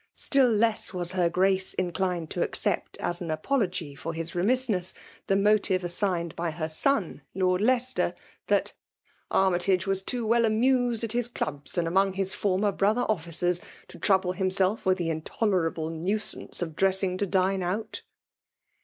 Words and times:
—Still 0.15 0.49
less 0.49 0.95
was 0.95 1.11
her 1.11 1.29
Grace 1.29 1.75
in 1.75 1.91
clined 1.91 2.29
to 2.29 2.41
accept 2.41 2.97
as 2.97 3.21
an 3.21 3.29
apology 3.29 3.93
for 3.93 4.15
his 4.15 4.33
remiss 4.33 4.67
ness, 4.67 4.93
the 5.27 5.35
motive 5.35 5.83
assigned 5.83 6.35
by 6.35 6.49
her 6.49 6.69
son 6.69 7.21
Lord 7.35 7.61
Leicester, 7.61 8.15
that 8.47 8.73
*'Armytage 9.29 9.85
was 9.85 10.01
too 10.01 10.25
well 10.25 10.43
amused 10.45 11.03
at 11.03 11.11
his 11.11 11.27
clubs 11.27 11.77
and 11.77 11.87
among 11.87 12.13
his 12.13 12.33
former 12.33 12.71
brother 12.71 13.05
officers, 13.07 13.61
to 13.89 13.99
trouble 13.99 14.31
himself 14.31 14.87
with 14.87 14.97
the 14.97 15.11
intolerable 15.11 15.91
nuisance 15.91 16.63
of 16.63 16.75
dressing 16.75 17.15
to 17.19 17.27
dine 17.27 17.61
out. 17.61 18.01